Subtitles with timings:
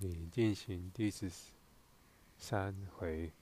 [0.00, 1.28] 你进行第十
[2.38, 3.32] 三回，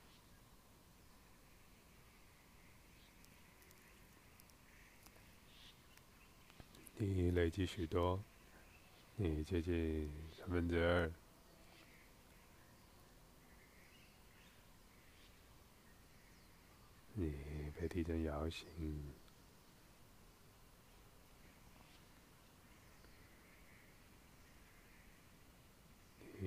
[6.97, 8.23] 你累积许多，
[9.17, 11.13] 你接近三分之二，
[17.13, 17.35] 你
[17.79, 18.67] 被地震摇醒。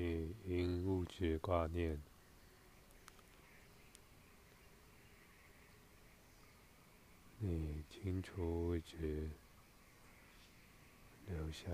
[0.02, 2.02] 你因物质挂念，
[7.39, 9.30] 你清除物质，
[11.27, 11.67] 留下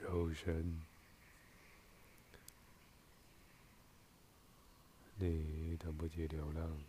[0.00, 0.82] 肉身，
[5.18, 6.82] 你等不及流浪，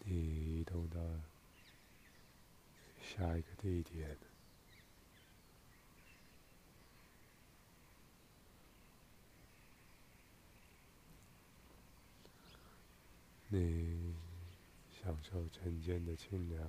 [0.00, 0.98] 你移动到。
[3.04, 4.16] 下一个地点，
[13.48, 14.16] 你
[14.90, 16.68] 享受晨间的清凉，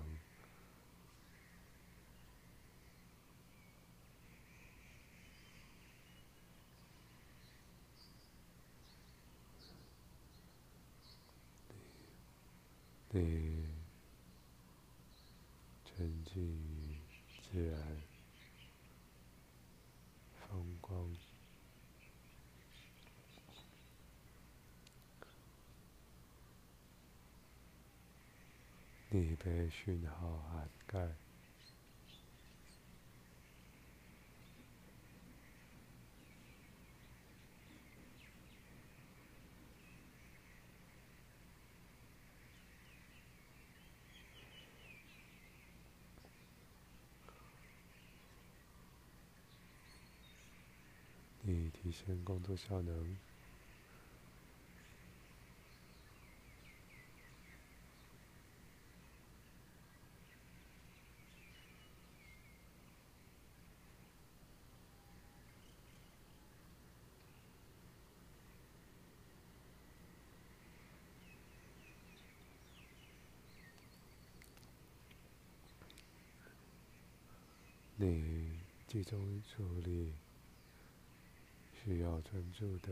[13.09, 13.64] 你。
[16.35, 16.97] 浸于
[17.49, 17.79] 自然
[20.49, 21.15] 风光，
[29.11, 31.07] 你被讯号涵盖。
[51.47, 53.15] 你提升工作效能，
[77.97, 80.24] 你集中注意力。
[81.85, 82.91] 需要专注的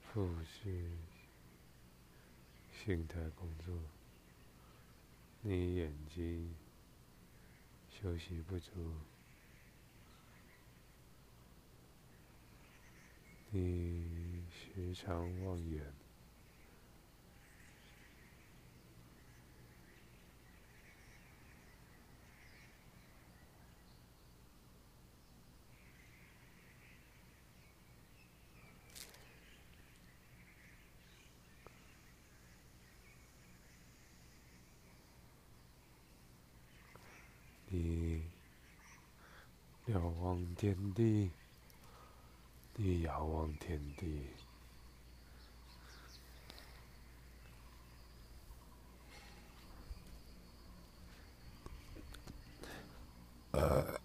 [0.00, 0.90] 复式
[2.72, 3.78] 心态工作，
[5.42, 6.54] 你眼睛
[7.90, 8.70] 休息不足，
[13.50, 15.92] 你时常望远。
[39.88, 41.30] 遥望天地，
[42.76, 44.26] 你遥望天地。
[53.52, 53.97] 呃。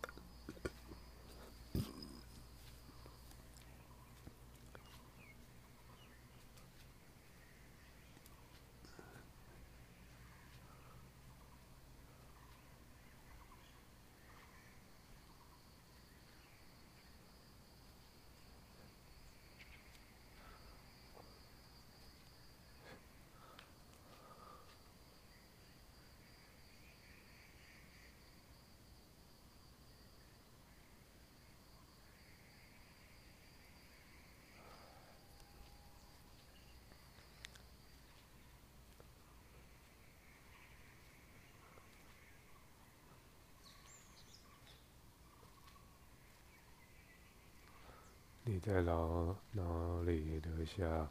[48.66, 51.10] 在脑脑里留下，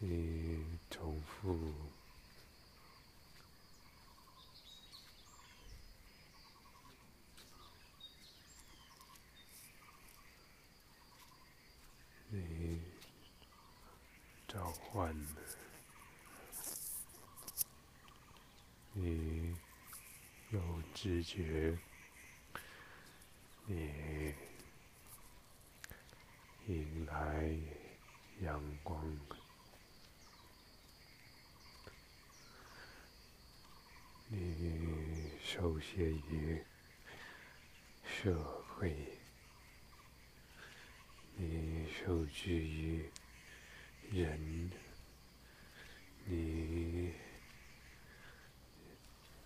[0.00, 1.72] 你重复，
[12.28, 12.82] 你
[14.46, 15.16] 召唤，
[18.92, 19.56] 你
[20.50, 20.60] 有
[20.92, 21.78] 知觉，
[23.64, 24.34] 你。
[26.72, 27.54] 迎来
[28.40, 29.04] 阳光，
[34.28, 36.64] 你受限于
[38.02, 38.42] 社
[38.78, 38.96] 会，
[41.36, 43.04] 你受制于
[44.10, 44.70] 人，
[46.24, 47.12] 你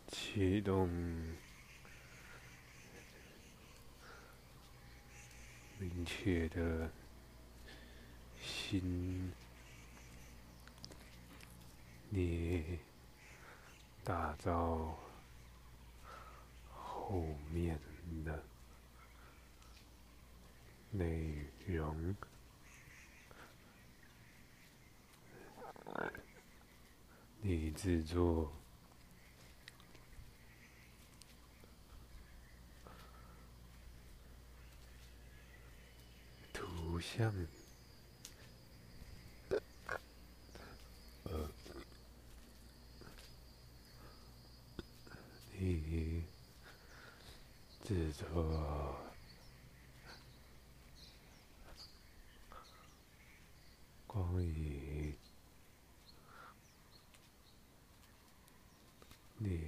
[0.07, 0.89] 启动
[5.81, 6.89] 明确的
[8.69, 9.33] 心，
[12.11, 12.79] 你
[14.03, 14.99] 打造。
[16.69, 17.23] 后
[17.53, 17.79] 面
[18.25, 18.43] 的
[20.91, 22.17] 内容，
[27.41, 28.53] 你制作
[36.53, 37.33] 图像，
[45.59, 46.23] 你。
[47.85, 48.99] 制作
[54.09, 55.15] 光影，
[59.39, 59.61] 你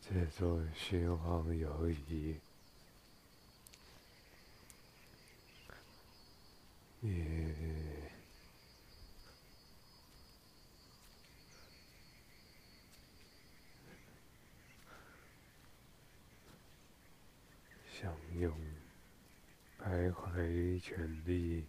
[0.00, 2.36] 制作虚妄游移，
[7.00, 7.52] 你。
[18.00, 18.12] 享
[18.42, 18.52] 用
[19.78, 21.64] 徘徊权利，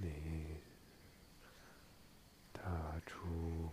[0.00, 0.56] 你
[2.52, 3.70] 踏出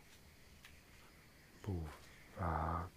[1.63, 1.83] 步
[2.38, 2.88] 伐，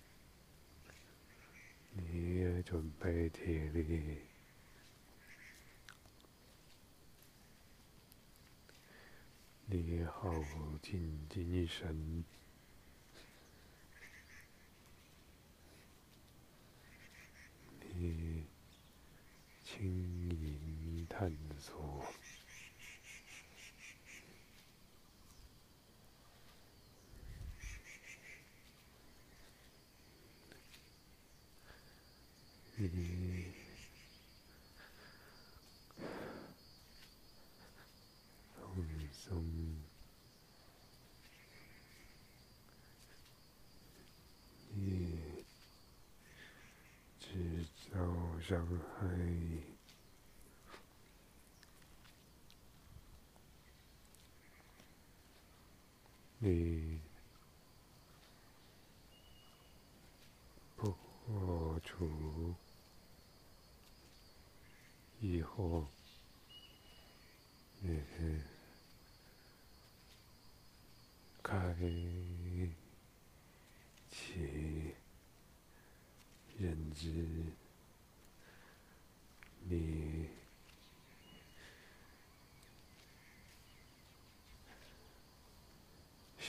[1.92, 4.25] 你也准备体力。
[9.82, 10.32] 你耗
[10.80, 12.24] 尽精神，
[17.94, 18.46] 你
[19.62, 22.02] 轻盈探索，
[48.48, 48.58] já
[49.02, 49.75] aí.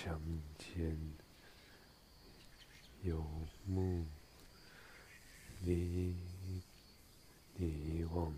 [0.03, 0.21] 相
[0.59, 0.95] 见
[3.01, 3.19] 有
[3.65, 4.05] 目，
[5.61, 6.15] 你
[7.55, 8.31] 你往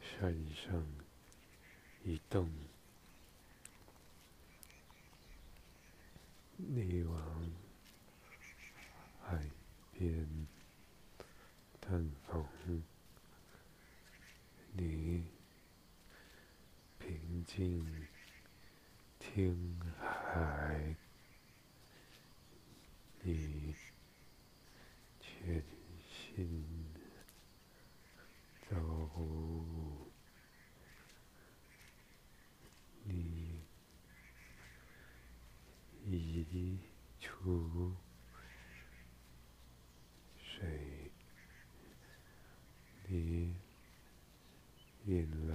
[0.00, 0.82] 山上
[2.02, 2.50] 一动，
[6.56, 7.52] 你往
[9.26, 9.50] 海
[9.92, 10.26] 边
[11.82, 12.48] 探访。
[14.72, 15.24] 你
[16.98, 18.06] 平静
[19.36, 20.96] 听海，
[23.20, 23.74] 你
[25.20, 25.62] 全
[26.08, 26.64] 心
[28.70, 28.74] 走，
[33.04, 33.60] 你
[36.06, 36.78] 移
[37.20, 37.94] 出
[40.38, 41.12] 水，
[43.06, 43.54] 你。
[45.08, 45.54] 引来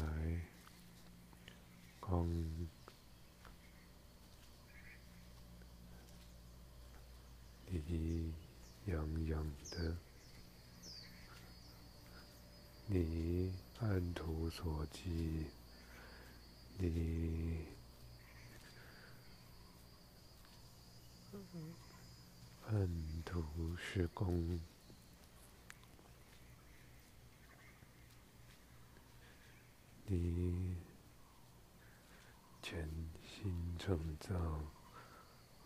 [1.99, 2.25] 光，
[7.73, 8.33] 你
[8.85, 9.97] 洋洋的，
[12.87, 13.53] 你
[14.51, 15.45] 按图索骥，
[16.77, 17.67] 你
[22.67, 23.43] 按图
[23.77, 24.59] 施工。
[30.05, 30.75] 你
[32.61, 32.89] 全
[33.23, 34.35] 心创造，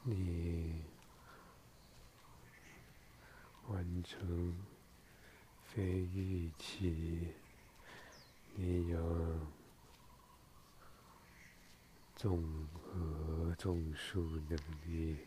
[0.04, 0.84] 你
[3.68, 4.56] 完成
[5.64, 7.34] 非预期，
[8.58, 8.98] 你有
[12.16, 12.42] 综
[12.74, 15.18] 合种树能力，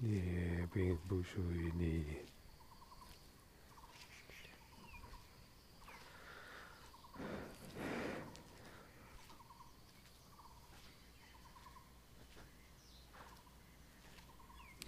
[0.00, 2.31] 也并不属于你。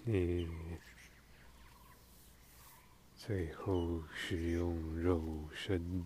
[0.07, 0.47] 你
[3.15, 6.05] 最后使用肉身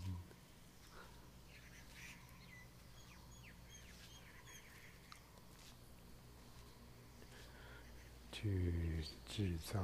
[8.31, 9.83] 去制造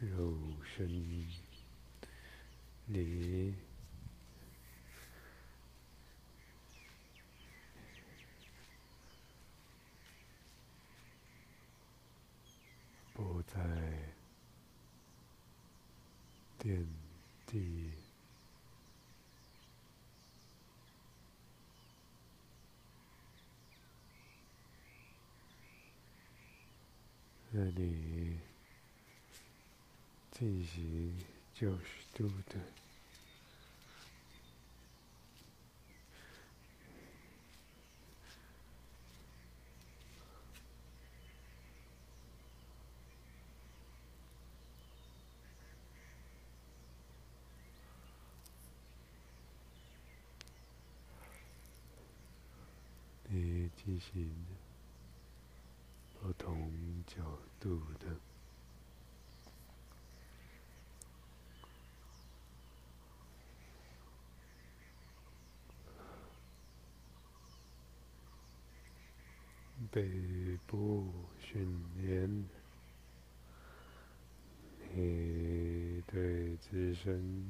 [0.00, 0.86] 肉身，
[2.84, 3.65] 你。
[13.16, 13.58] 不在
[16.58, 16.86] 垫
[17.46, 17.92] 地，
[27.50, 28.38] 那你
[30.30, 32.85] 进行九十度的。
[53.98, 54.30] 行
[56.20, 57.22] 不同角
[57.60, 58.06] 度的
[69.90, 71.06] 背部
[71.40, 72.44] 训练，
[74.94, 77.46] 你对自身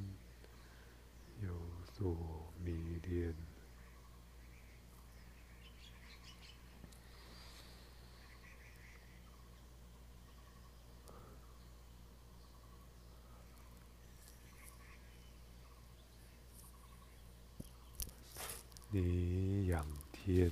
[1.43, 1.49] 有
[1.95, 3.46] 所迷恋。
[18.89, 20.51] 你仰天，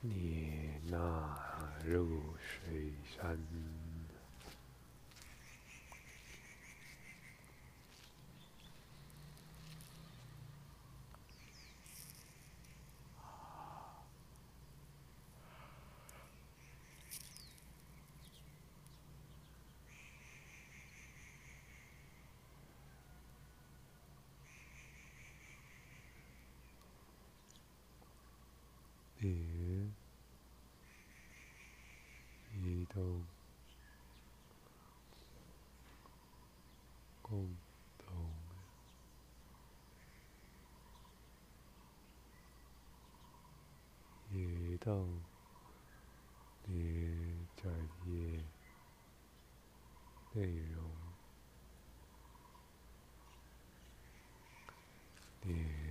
[0.00, 1.38] 你纳
[1.84, 3.38] 入水山。
[29.20, 29.90] 你
[32.62, 33.24] 移动，
[37.20, 37.50] 共
[37.98, 38.32] 同
[44.30, 45.20] 移动，
[46.66, 47.74] 你专
[48.06, 48.44] 业
[50.32, 50.84] 内容，
[55.42, 55.88] 你。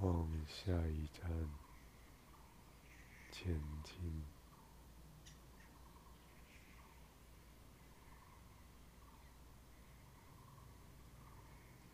[0.00, 0.28] 往
[0.64, 1.28] 下一站
[3.32, 4.24] 前进，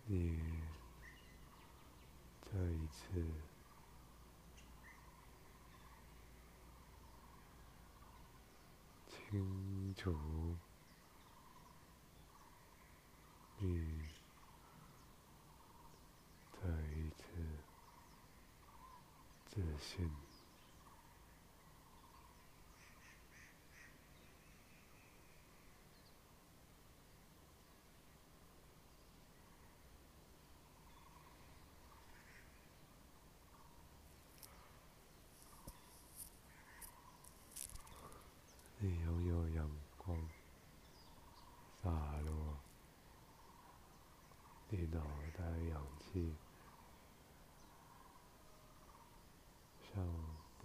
[0.05, 0.39] 你
[2.43, 3.25] 再一次
[9.09, 10.15] 清楚
[13.57, 13.98] 你。
[19.59, 20.09] 自信，
[38.79, 40.17] 你拥有阳光
[41.83, 41.91] 洒
[42.25, 42.57] 落，
[44.69, 45.01] 你脑
[45.37, 46.37] 袋氧气。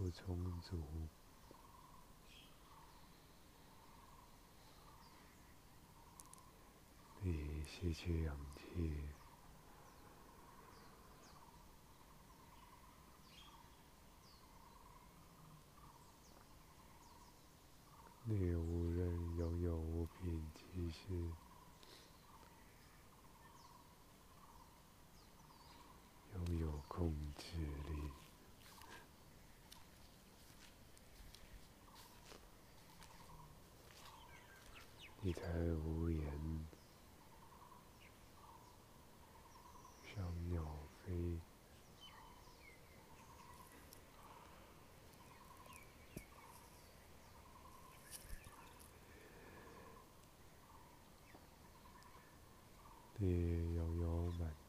[0.04, 0.78] 够充足。
[7.22, 8.92] 你吸取氧气，
[18.26, 18.73] 你。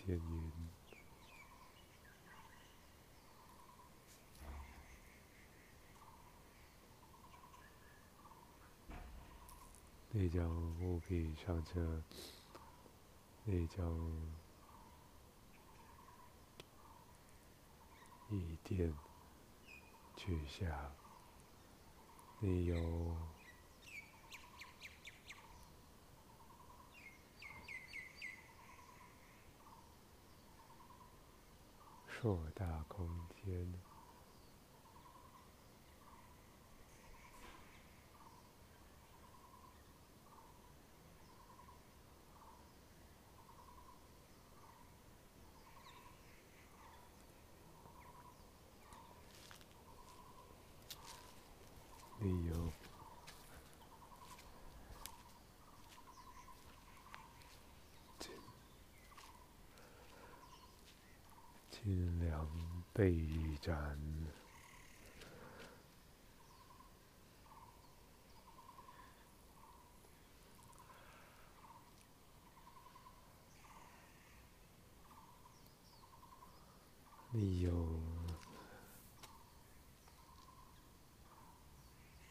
[0.07, 0.21] 满天，
[10.11, 10.47] 你将
[10.81, 12.03] 务必向着，
[13.45, 13.85] 你将
[18.29, 18.93] 一点
[20.17, 20.93] 去下，
[22.41, 23.34] 你有。
[32.25, 33.07] 扩大空
[33.45, 33.71] 间，
[52.21, 52.55] 理由。
[61.71, 62.49] 清凉
[63.05, 63.15] 被
[63.61, 63.99] 展，
[77.31, 77.71] 你有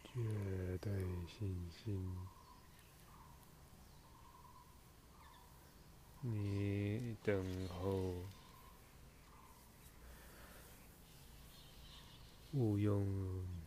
[0.04, 0.92] 绝对
[1.28, 2.18] 信心，
[6.22, 8.16] 你等候。
[12.56, 13.08] 勿用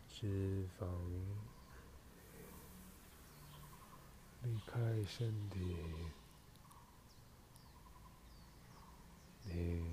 [0.07, 0.87] 脂肪
[4.43, 5.59] 离开身体，
[9.45, 9.87] 你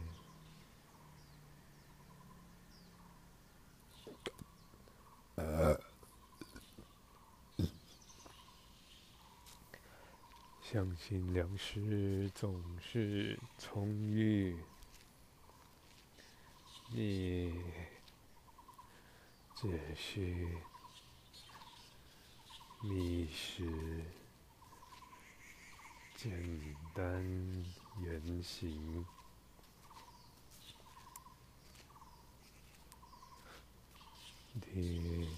[10.61, 14.57] 相信粮食总是充裕，
[16.91, 17.53] 你。
[19.55, 20.57] 只需
[22.81, 24.03] 觅食
[26.15, 27.03] 简单
[28.01, 29.05] 言行，
[34.53, 35.29] 你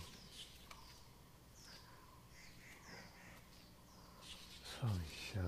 [4.63, 5.39] 放下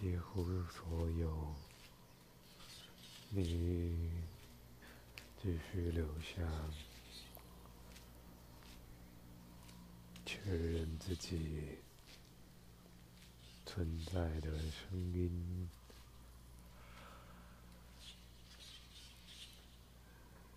[0.00, 1.54] 几乎所有，
[3.28, 4.10] 你
[5.42, 6.42] 只需留下。
[10.32, 11.78] 确认自己
[13.66, 15.68] 存在的声音，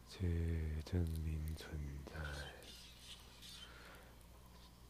[0.10, 2.14] 去证明存在，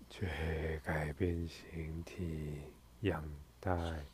[0.07, 2.61] 去改变形体
[3.01, 3.27] 样
[3.59, 4.05] 态，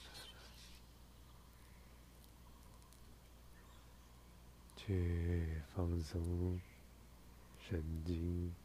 [4.77, 6.61] 去放松
[7.59, 8.55] 神经。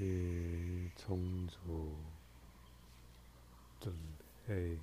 [0.00, 1.94] 去充足
[3.78, 3.94] 准
[4.46, 4.78] 备。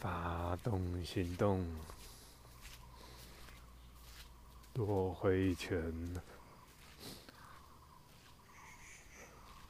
[0.00, 1.64] 发动行动，
[4.72, 5.92] 多挥拳，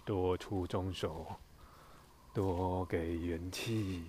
[0.04, 1.26] 多出中手，
[2.32, 4.04] 多给元气，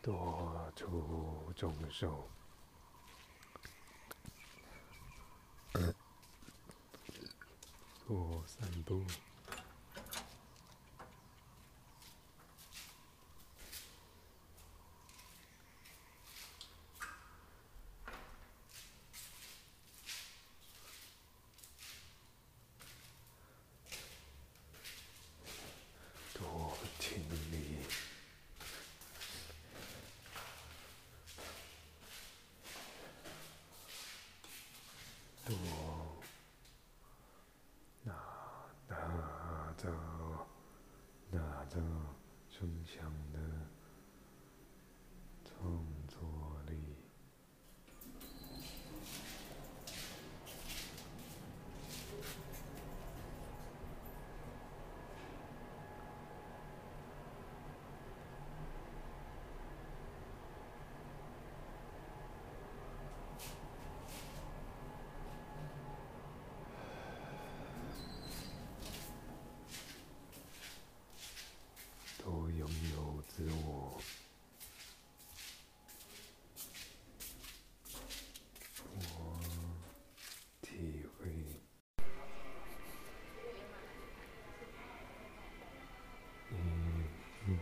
[0.00, 2.28] 多出中手，
[8.08, 9.04] 多散步。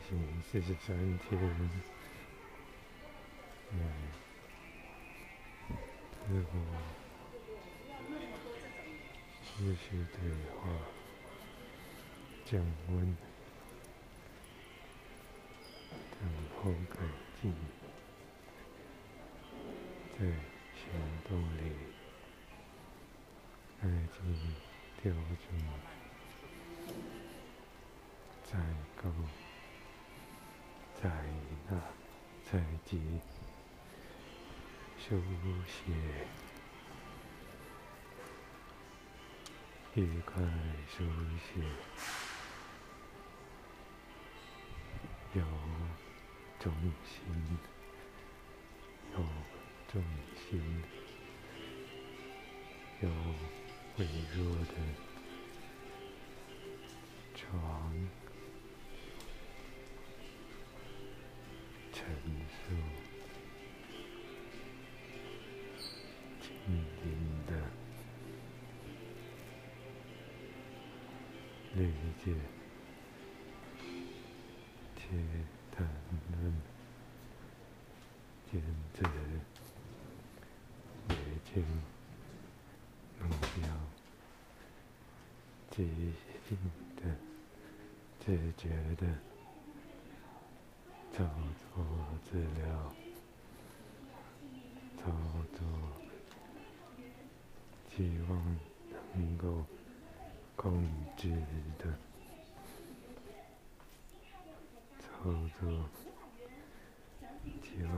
[0.09, 1.39] 四十三天，
[3.73, 3.79] 嗯，
[6.27, 6.55] 自我
[9.45, 10.17] 持续对
[10.57, 10.63] 话，
[12.47, 13.17] 降温，
[16.13, 16.21] 等
[16.57, 16.97] 候改
[17.43, 17.55] 进，
[20.19, 20.83] 在行
[21.29, 21.61] 动里，
[23.83, 23.85] 爱
[24.17, 24.17] 情
[25.03, 25.47] 调整，
[28.45, 28.53] 再
[29.03, 29.05] 高。
[31.69, 31.81] 在那，
[32.51, 32.99] 在即
[34.99, 35.21] 书
[35.67, 35.93] 写，
[39.95, 40.43] 愉快
[40.89, 41.05] 书
[41.37, 41.61] 写，
[45.35, 45.43] 有
[46.59, 46.73] 重
[47.05, 47.59] 心，
[49.13, 49.19] 有
[49.93, 50.03] 重
[50.37, 50.83] 心，
[53.03, 53.09] 有
[53.99, 54.75] 微弱的
[75.79, 75.87] 谈
[76.43, 76.53] 论，
[78.51, 78.61] 坚
[78.95, 79.03] 持，
[81.09, 81.15] 决
[81.55, 81.65] 心，
[83.23, 83.63] 目标，
[85.71, 85.77] 即
[86.49, 86.59] 兴
[86.97, 87.01] 的，
[88.19, 89.07] 自觉的。
[91.13, 91.25] 操
[91.75, 91.85] 作
[92.31, 92.69] 治疗，
[94.97, 95.03] 操
[95.53, 95.59] 作，
[97.97, 97.97] 希
[98.29, 98.57] 望
[99.15, 99.65] 能够
[100.55, 100.85] 控
[101.17, 101.31] 制
[101.79, 101.85] 的
[105.21, 105.25] 操
[105.59, 105.89] 作，
[107.63, 107.93] 希望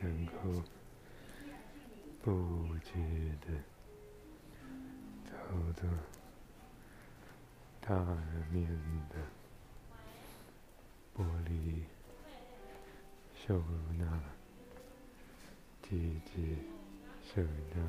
[0.00, 0.62] 能够
[2.22, 2.30] 布
[2.78, 3.46] 局的
[5.26, 5.32] 操
[5.74, 5.90] 作，
[7.80, 7.88] 大
[8.52, 8.64] 面
[9.10, 9.16] 的
[11.16, 11.82] 玻璃。
[13.46, 13.58] 收
[13.98, 14.04] 纳，
[15.82, 16.56] 机制，
[17.24, 17.42] 收
[17.74, 17.80] 纳，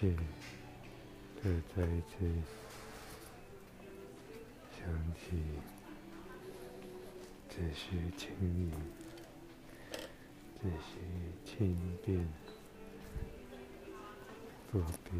[0.00, 0.16] 接，
[1.40, 1.42] 这
[1.74, 2.10] 再次
[4.82, 5.36] 想起，
[7.48, 8.72] 只需轻盈，
[10.60, 10.98] 只需
[11.44, 12.26] 轻便，
[14.72, 15.10] 不必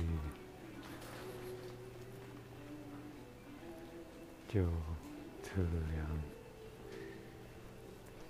[4.48, 4.64] 就
[5.42, 6.22] 测量。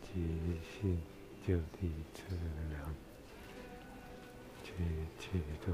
[0.03, 0.12] 即
[0.61, 1.01] 兴
[1.47, 2.19] 就地测
[2.71, 2.95] 量，
[4.64, 4.73] 去
[5.21, 5.73] 启动，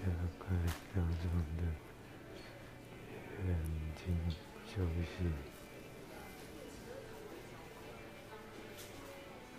[0.00, 0.04] 加
[0.38, 0.46] 快
[0.94, 1.24] 当中
[1.56, 1.60] 的
[3.46, 3.54] 眼
[3.96, 4.04] 睛
[4.66, 5.12] 休息，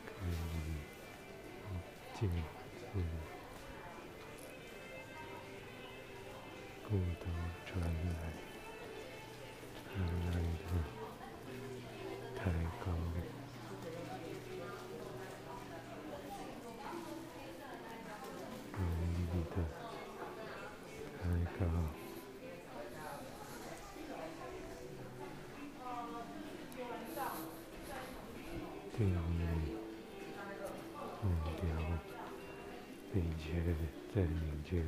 [0.07, 0.33] 可以
[2.19, 2.29] 静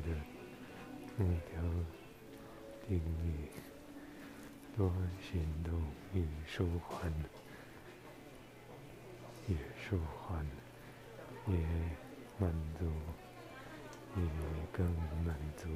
[0.02, 0.08] 的
[1.16, 1.62] 目标
[2.86, 3.48] 定义，
[4.76, 5.82] 多行动
[6.14, 7.12] 与舒缓，
[9.48, 10.46] 也舒缓，
[11.46, 11.54] 也
[12.38, 12.86] 满足，
[14.16, 14.22] 也
[14.72, 14.86] 更
[15.24, 15.68] 满足，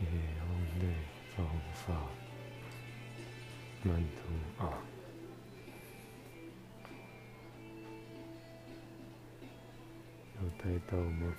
[0.00, 0.94] 也用对
[1.36, 1.94] 方法
[3.82, 4.91] 满足啊。
[10.64, 11.34] 带到吗？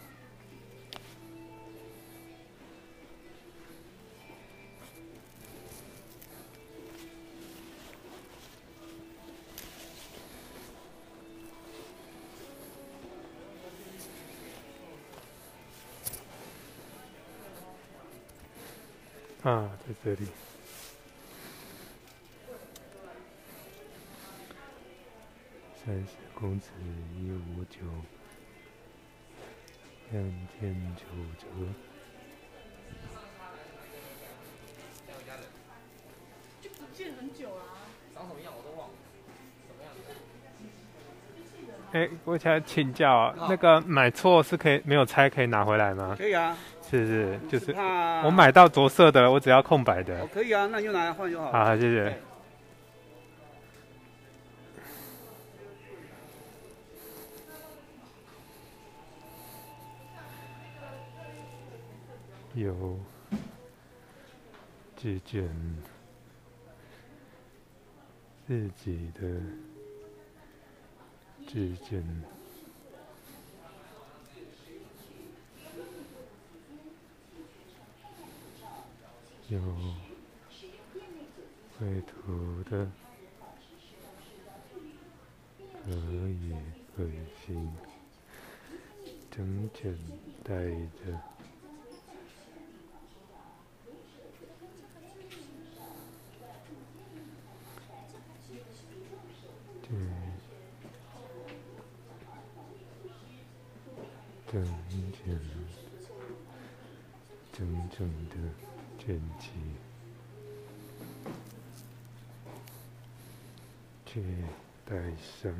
[19.43, 20.27] 啊，在这里，
[25.85, 26.67] 三十公尺
[27.17, 27.79] 一五九。
[30.13, 31.03] 两千九
[31.39, 31.47] 折。
[36.61, 37.89] 就不见很久啊。
[38.13, 38.93] 长什么样我都忘了，
[39.67, 39.91] 什么样
[41.91, 41.97] 子？
[41.97, 46.15] 哎，我想请教啊，那个买错是可以没有拆可以拿回来吗？
[46.15, 46.55] 可以啊，
[46.87, 47.73] 是是，就是
[48.23, 50.27] 我买到着色的，我只要空白哦的。
[50.27, 51.65] 可以啊，那你就拿来换就好了。
[51.65, 52.15] 好，谢谢
[62.55, 62.99] 有
[64.95, 65.49] 自检
[68.45, 69.41] 自己的
[71.47, 72.03] 自检，
[79.49, 79.59] 有
[81.79, 82.87] 绘图的，
[85.85, 85.91] 可
[86.29, 86.53] 以
[86.95, 87.03] 可
[87.47, 87.75] 行，
[89.31, 89.97] 整整
[90.43, 90.53] 带
[91.03, 91.19] 着。
[99.85, 99.99] 对，
[104.53, 104.63] 整
[105.11, 105.33] 整
[107.51, 108.35] 整整的
[108.99, 109.49] 整齐，
[114.05, 114.21] 却
[114.85, 115.51] 带上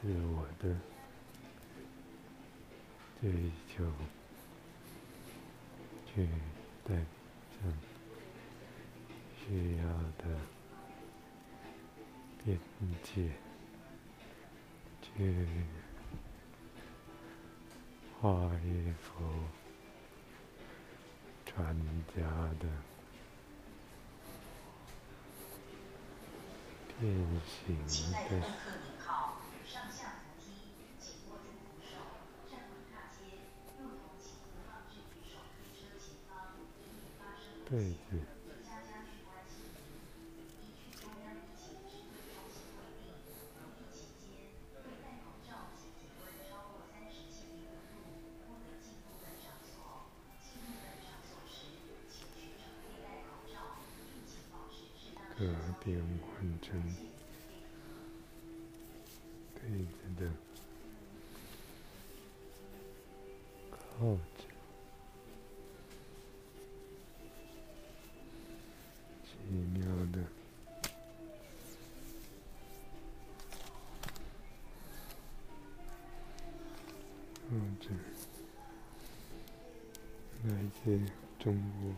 [0.00, 0.74] 自我的
[3.20, 3.30] 追
[3.68, 3.84] 求，
[6.06, 6.26] 却
[6.84, 6.94] 带
[7.60, 7.70] 上
[9.36, 9.82] 需要
[10.16, 10.24] 的。
[12.44, 12.58] 边
[13.02, 13.28] 界，
[15.02, 15.46] 去
[18.20, 18.28] 画
[18.64, 19.22] 一幅
[21.46, 21.76] 传
[22.16, 22.22] 家
[22.58, 22.66] 的
[26.98, 27.14] 变
[27.46, 27.76] 形
[28.12, 28.44] 的。
[37.70, 37.94] 对
[81.38, 81.92] 中国。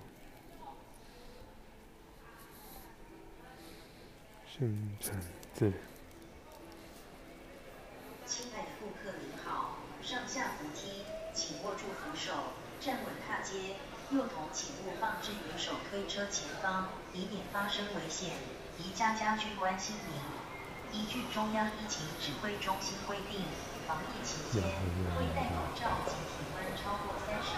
[4.47, 5.17] 生产
[5.55, 5.73] 自
[8.27, 12.33] 亲爱的顾客您好，上下扶梯，请握住扶手，
[12.81, 13.77] 站稳踏阶。
[14.11, 18.33] 幼童请勿放置于手推车前方，以免发生危险。
[18.79, 21.01] 宜家家居关心您。
[21.01, 23.45] 依据中央疫情指挥中心规定，
[23.87, 24.61] 防疫期间
[25.17, 27.51] 未戴口罩及体温超过三十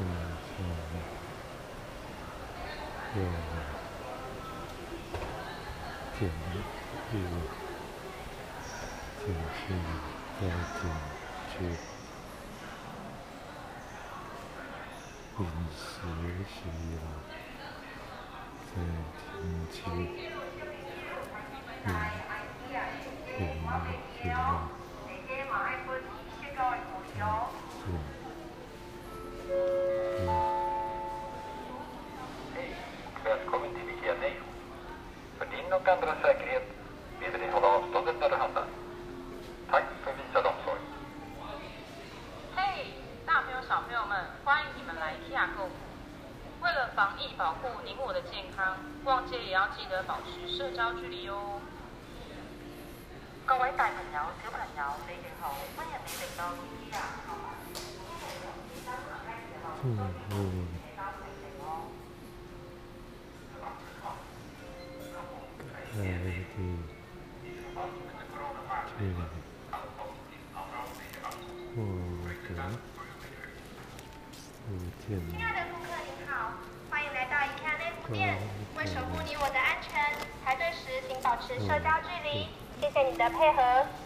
[0.00, 0.04] 嗯，
[6.20, 6.30] 减
[7.10, 7.12] 去，
[9.18, 9.60] 减去，
[10.38, 10.80] 再减
[11.48, 11.52] 去，
[15.38, 15.42] 饮
[15.74, 15.82] 食
[16.46, 16.58] 习
[16.94, 17.02] 了，
[18.66, 18.70] 再
[19.18, 19.78] 减去，
[21.86, 21.90] 饮
[23.38, 23.42] 饮
[24.22, 24.28] 习
[42.56, 42.92] 嘿，
[43.24, 45.70] 大朋友小朋友们，欢迎你们来 Tia 购物！
[46.62, 51.47] 为了防疫保护您我的健康，逛街也要记得保持社交距离哦。
[83.38, 83.97] 配合。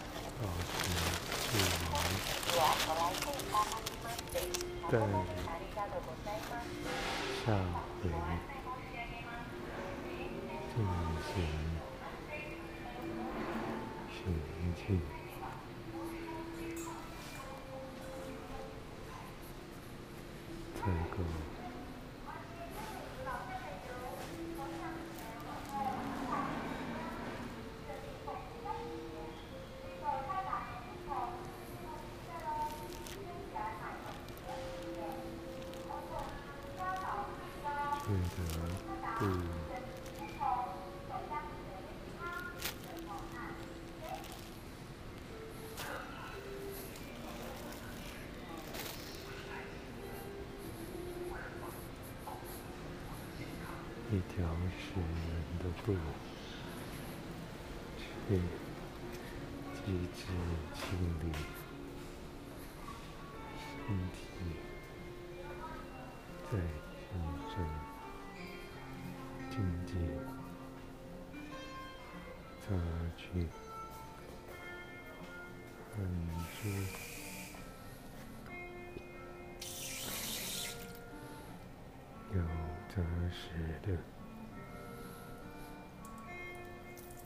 [83.33, 83.49] 使
[83.81, 83.87] 的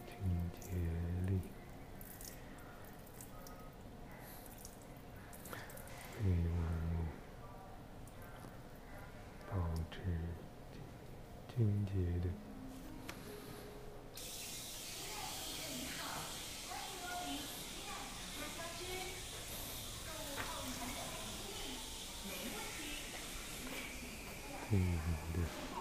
[0.08, 0.15] 清
[0.54, 0.58] 洁
[1.28, 1.32] 力，
[6.24, 6.48] 能够
[9.52, 9.54] 保
[9.91, 9.96] 持
[11.54, 12.26] 清洁的
[24.70, 25.76] 平衡的。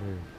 [0.00, 0.29] 嘿，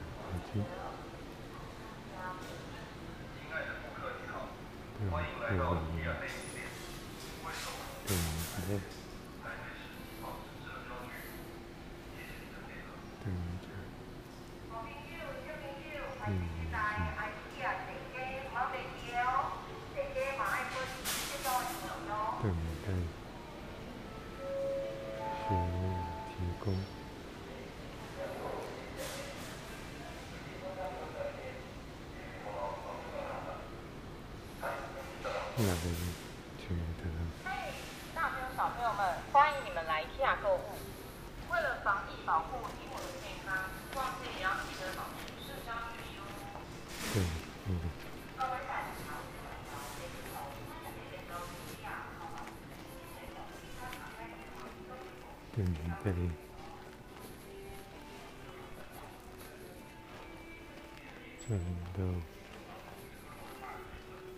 [61.92, 62.02] 到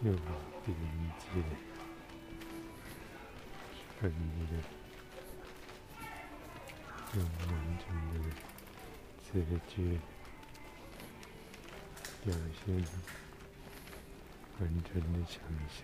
[0.02, 0.12] 右
[0.64, 0.76] 边
[1.18, 1.24] 界，
[4.00, 4.12] 很远，
[7.14, 8.14] 用完整的
[9.22, 9.26] 直
[9.68, 9.72] 觉
[12.24, 12.26] 表
[12.64, 12.66] 现
[14.58, 15.34] 完整的想
[15.70, 15.82] 象，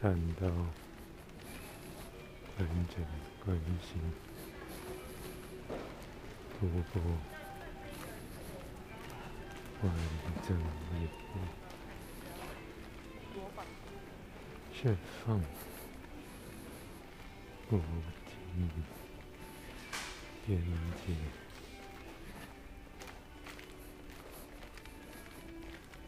[0.34, 0.42] 到
[2.58, 3.06] 完整的
[3.44, 3.46] 关
[3.82, 4.27] 心。
[6.60, 6.98] 不不不
[9.86, 9.88] 完
[10.46, 11.36] 整业务，
[14.74, 14.78] 释
[15.24, 15.40] 放
[17.70, 17.72] 无
[18.26, 18.36] 尽
[20.44, 20.48] 边
[20.96, 21.14] 界，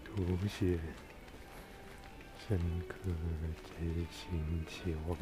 [0.05, 0.11] 图
[0.49, 0.59] 写
[2.49, 2.49] 深
[2.89, 2.93] 刻
[3.65, 3.71] 觉
[4.11, 4.19] 醒
[4.67, 5.17] 期望。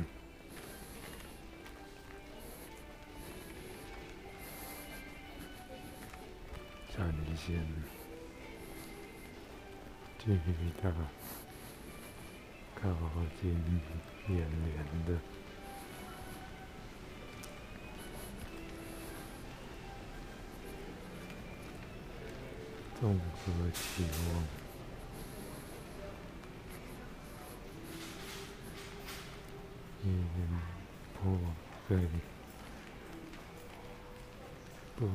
[7.39, 7.47] 展
[10.25, 10.35] 现巨
[10.83, 10.91] 大、
[12.75, 12.83] 靠
[13.41, 13.43] 近
[14.29, 14.69] 眼帘
[15.07, 15.09] 的。
[23.01, 23.23] 综合
[23.73, 24.31] 期望，
[31.15, 31.23] 破
[31.87, 31.91] 碎，
[34.97, 35.09] 不为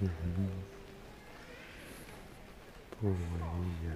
[0.00, 0.06] 语。
[0.06, 0.12] 人
[2.98, 3.14] 不为
[3.84, 3.88] 人，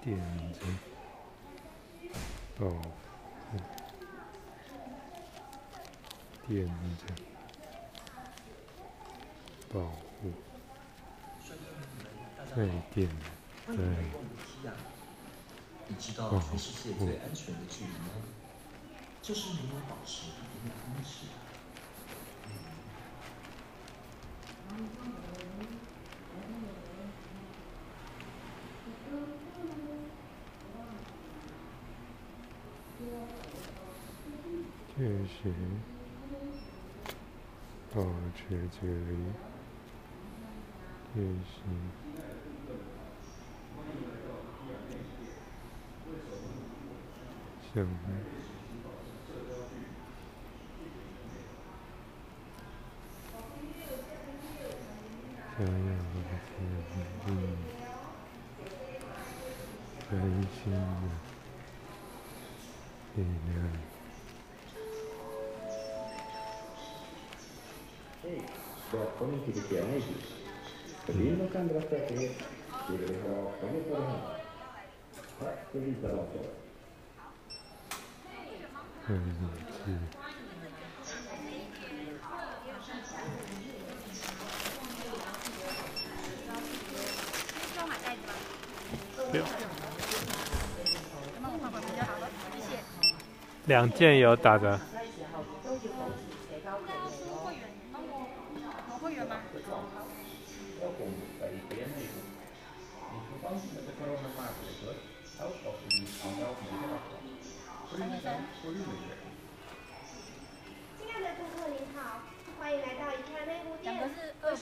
[0.00, 0.16] 点
[0.52, 0.60] 着
[2.56, 3.58] 保护，
[6.46, 7.02] 点着
[9.72, 10.32] 保护，
[12.54, 12.54] 再
[12.94, 13.08] 点
[13.66, 13.76] 在。
[15.92, 18.12] 你知道全世界最安全的距离吗？
[19.20, 20.30] 就是没有保持一
[20.64, 21.28] 点安全。
[34.96, 35.52] 确实，
[37.94, 38.02] 保
[38.34, 39.34] 持距离，
[41.12, 42.31] 确实。
[47.74, 47.88] 想，
[55.56, 55.70] 想要
[56.12, 56.60] 的甜
[57.24, 57.28] 蜜，
[60.06, 60.10] 开
[60.52, 60.76] 心的
[63.14, 63.50] 力量。
[68.22, 68.40] Hej,
[68.92, 70.16] välkommen till IKEA Navy.
[71.06, 72.36] Förbinn och andra säkerhet
[72.84, 74.22] skulle vi ha avståndet på det här.
[75.40, 75.80] Tack för
[79.08, 79.50] 嗯嗯
[79.86, 79.98] 嗯
[89.32, 89.42] ，6，
[93.66, 94.78] 两件有打个。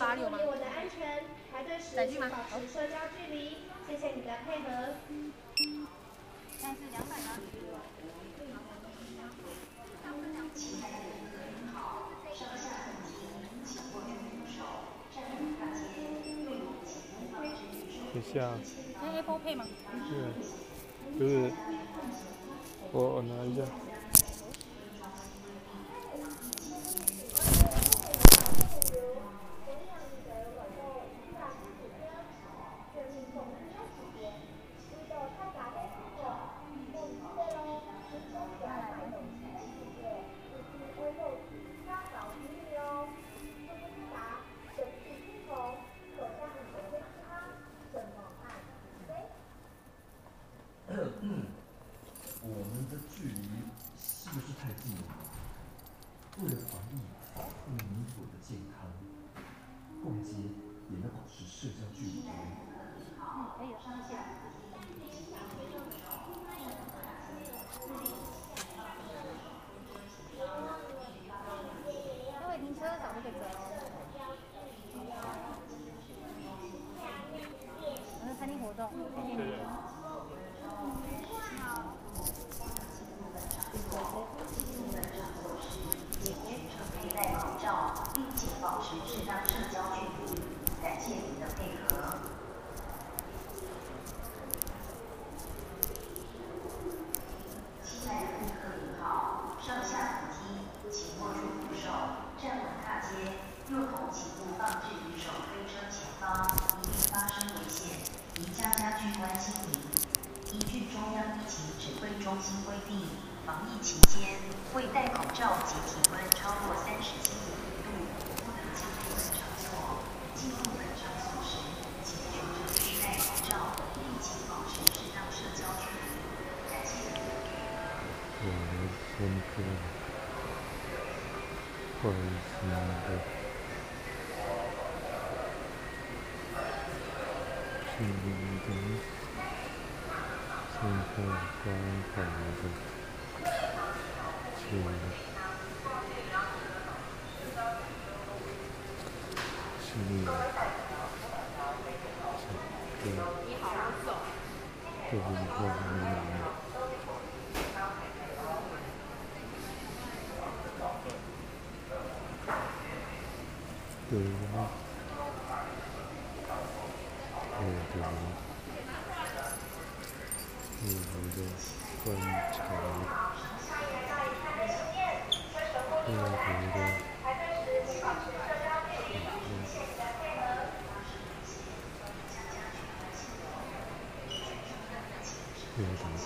[0.01, 2.29] 为保护我的安全，排队时请保
[2.59, 3.59] 持社交距离。
[3.87, 4.95] 谢谢你的配合。
[6.59, 7.29] 现在是两百吗？
[18.13, 18.35] 等下。
[19.03, 19.65] 那 Apple Pay 吗？
[20.09, 21.53] 对，就是。
[22.93, 23.63] 我拿一下。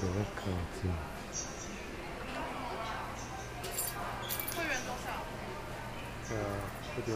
[0.03, 0.43] 热狗
[0.75, 0.89] 子。
[4.57, 5.07] 会员多少？
[6.29, 6.41] 对啊，
[6.97, 7.09] 这边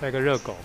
[0.00, 0.56] 带个热狗。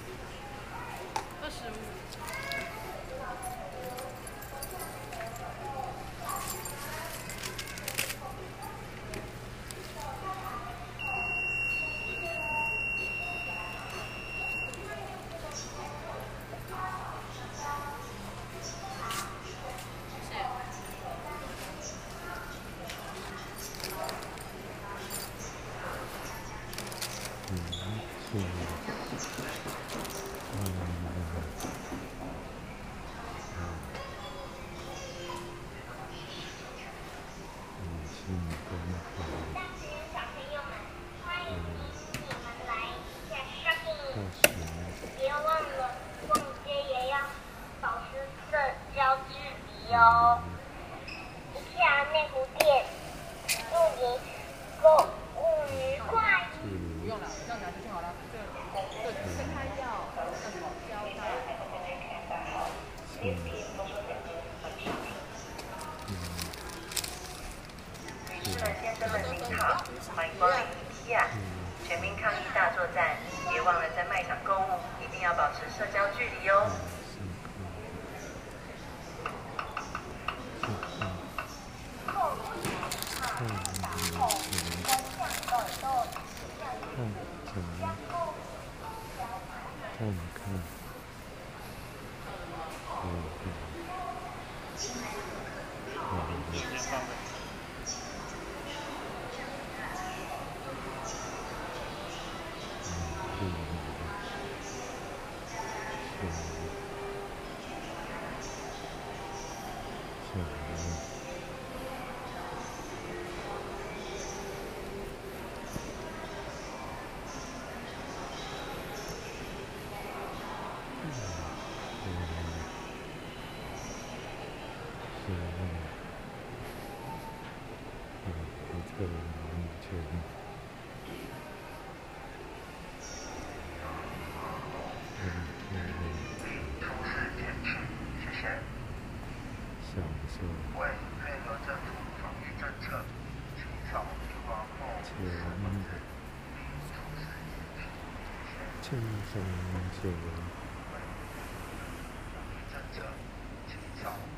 [149.33, 149.39] 嗯，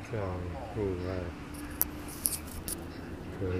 [0.04, 0.24] 这样
[0.74, 1.08] 户外
[3.40, 3.58] 可以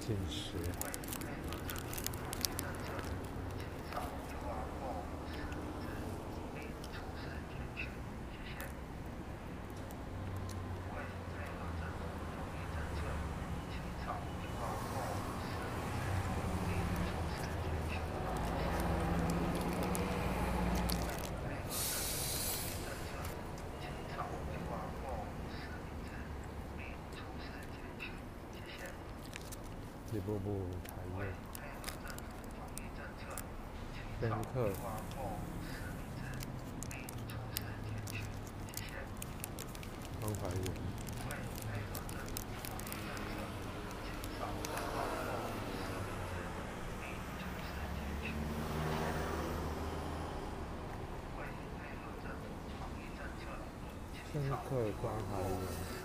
[0.00, 0.52] 进食。
[30.10, 31.26] 一步步产业，
[34.20, 34.70] 深刻
[40.20, 40.58] 关怀人，
[54.32, 54.56] 深刻
[55.00, 55.97] 关怀人。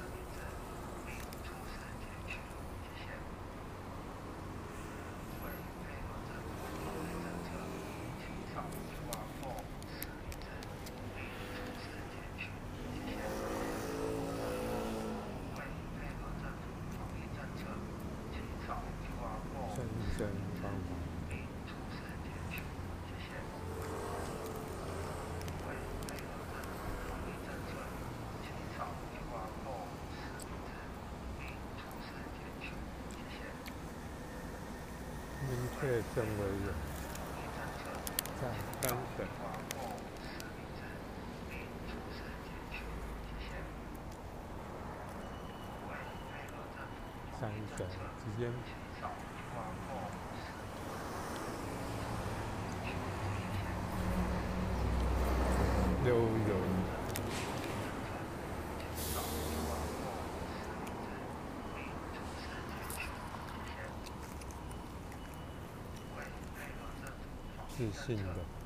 [35.84, 36.34] 在三省，
[47.38, 47.86] 三省
[48.23, 48.49] 之间，
[67.76, 68.63] 自信的。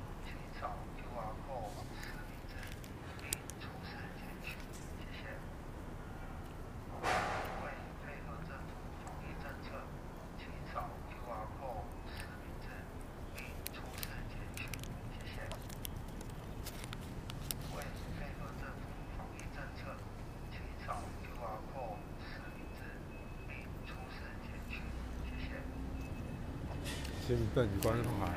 [27.28, 28.37] 兴奋关怀。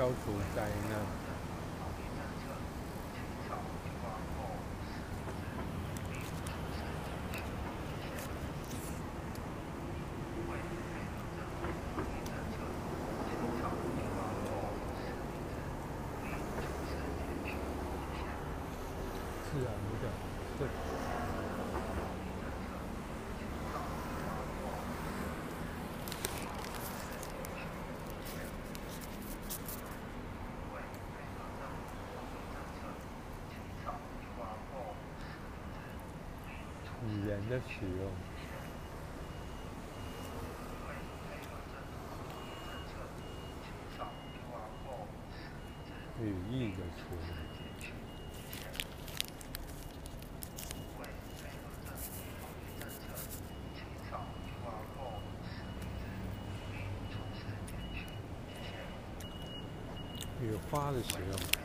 [0.00, 1.19] 消除灾难。
[37.50, 38.06] 的使用，
[46.22, 47.02] 语义的处
[60.40, 61.59] 理，语花的使用。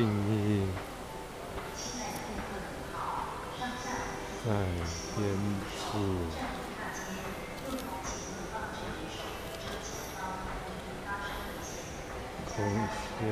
[0.00, 0.66] 定义，
[4.46, 4.50] 在
[5.14, 5.20] 编
[5.76, 5.88] 织。
[12.48, 12.56] 空
[13.20, 13.22] 下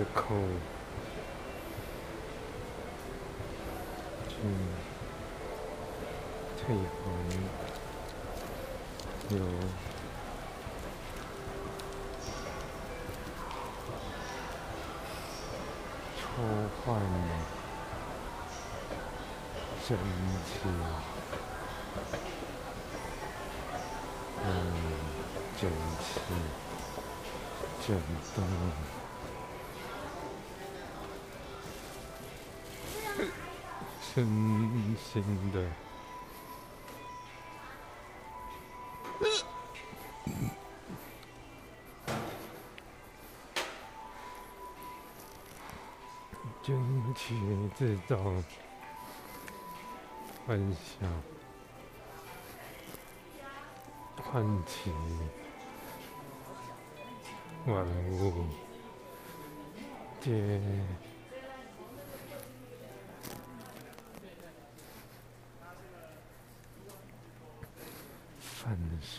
[0.00, 0.34] 折扣，
[4.42, 4.44] 嗯，
[6.56, 6.74] 退
[9.28, 9.42] 还有。
[16.32, 16.42] 呼
[16.86, 16.98] 唤
[19.86, 19.98] 神
[20.46, 20.50] 奇，
[24.46, 24.48] 嗯，
[25.60, 25.70] 整
[26.00, 26.16] 齐，
[27.86, 27.88] 震
[28.34, 28.38] 动，
[34.12, 34.26] 身
[34.96, 35.64] 心的。
[46.62, 47.34] 惊奇
[47.76, 48.16] 制造
[50.46, 51.10] 幻想，
[54.22, 54.92] 唤起
[57.66, 58.44] 万物
[60.20, 60.60] 皆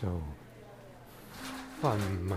[0.01, 0.19] 售
[1.79, 2.35] 贩卖。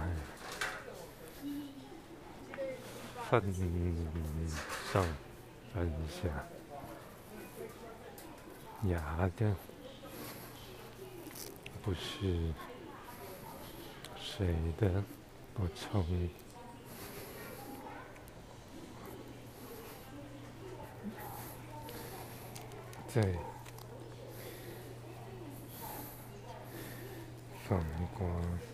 [3.31, 3.43] 分
[4.93, 5.03] 上
[5.73, 6.29] 分下，
[8.89, 9.57] 牙的
[11.83, 12.53] 不是
[14.21, 15.03] 谁的
[15.55, 16.05] 补充，
[27.69, 27.79] 在放
[28.19, 28.74] 光。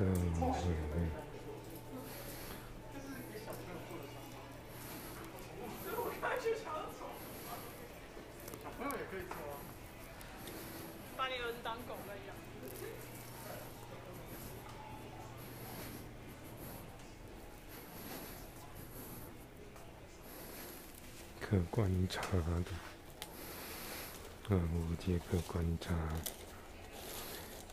[0.00, 0.14] 发，正
[0.54, 0.58] 直。
[21.40, 22.44] 可观察的，
[24.54, 25.92] 啊，无皆可观察，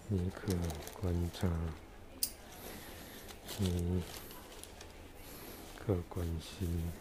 [0.07, 0.47] 你可
[0.99, 1.47] 观察，
[3.59, 4.03] 你
[5.79, 6.91] 可关心，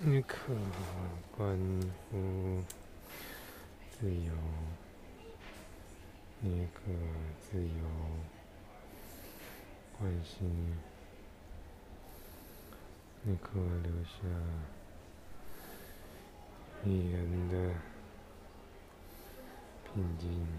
[0.00, 0.36] 你可
[1.36, 1.56] 关
[2.10, 2.60] 乎
[3.92, 4.32] 自由，
[6.40, 6.80] 你可
[7.40, 7.84] 自由
[9.96, 10.76] 关心。
[13.22, 14.16] 你可留下
[16.84, 17.74] 一人的
[19.84, 20.48] 平静。